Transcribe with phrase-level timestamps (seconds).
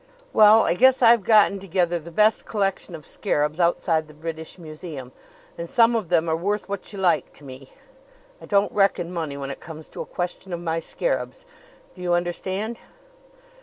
[0.33, 5.11] "Well, I guess I've gotten together the best collection of scarabs outside the British Museum,
[5.59, 7.71] and some of them are worth what you like to me.
[8.41, 11.45] I don't reckon money when it comes to a question of my scarabs.
[11.93, 12.79] Do you understand?"